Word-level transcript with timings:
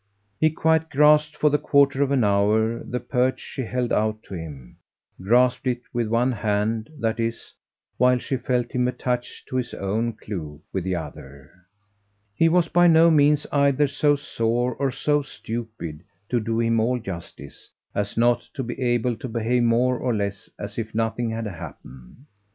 He 0.39 0.49
quite 0.49 0.89
grasped 0.89 1.37
for 1.37 1.51
the 1.51 1.59
quarter 1.59 2.01
of 2.01 2.09
an 2.09 2.23
hour 2.23 2.83
the 2.83 2.99
perch 2.99 3.39
she 3.39 3.61
held 3.61 3.93
out 3.93 4.23
to 4.23 4.33
him 4.33 4.77
grasped 5.21 5.67
it 5.67 5.81
with 5.93 6.07
one 6.07 6.31
hand, 6.31 6.89
that 6.97 7.19
is, 7.19 7.53
while 7.97 8.17
she 8.17 8.35
felt 8.37 8.71
him 8.71 8.87
attached 8.87 9.47
to 9.49 9.57
his 9.57 9.75
own 9.75 10.13
clue 10.13 10.59
with 10.73 10.85
the 10.85 10.95
other; 10.95 11.51
he 12.33 12.49
was 12.49 12.67
by 12.67 12.87
no 12.87 13.11
means 13.11 13.45
either 13.51 13.87
so 13.87 14.15
sore 14.15 14.73
or 14.73 14.89
so 14.89 15.21
stupid, 15.21 16.01
to 16.29 16.39
do 16.39 16.59
him 16.59 16.79
all 16.79 16.97
justice, 16.99 17.69
as 17.93 18.17
not 18.17 18.49
to 18.55 18.63
be 18.63 18.81
able 18.81 19.15
to 19.17 19.27
behave 19.29 19.61
more 19.61 19.99
or 19.99 20.15
less 20.15 20.49
as 20.57 20.79
if 20.79 20.95
nothing 20.95 21.29
had 21.29 21.45
happened. 21.45 22.25